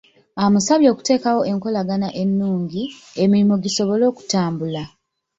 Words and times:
Amusabye 0.43 0.87
okuteekawo 0.93 1.41
enkolagana 1.51 2.09
ennungi, 2.21 2.83
emirimu 3.23 3.55
gisobole 3.63 4.03
okutambula. 4.11 4.83